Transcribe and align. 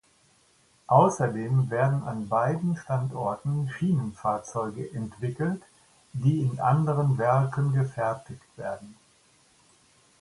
Außerdem 0.87 1.69
werden 1.69 2.01
an 2.05 2.27
beiden 2.27 2.75
Standorten 2.75 3.69
Schienenfahrzeuge 3.77 4.91
entwickelt, 4.93 5.61
die 6.13 6.41
in 6.41 6.59
anderen 6.59 7.19
Werken 7.19 7.71
gefertigt 7.73 8.41
werden. 8.57 8.95